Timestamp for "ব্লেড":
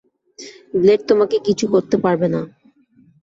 0.73-1.01